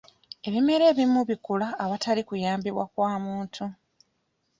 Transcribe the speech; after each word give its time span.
Ebimera 0.47 0.83
ebimu 0.91 1.19
bikula 1.29 1.67
awatali 1.83 2.21
kuyambibwa 2.27 2.85
kwa 2.93 3.11
muntu. 3.25 3.63